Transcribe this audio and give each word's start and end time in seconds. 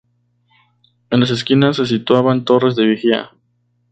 En 1.11 1.19
las 1.19 1.29
esquinas 1.29 1.75
se 1.75 1.85
situaban 1.85 2.43
torres 2.43 2.75
de 2.75 2.87
vigía. 2.87 3.29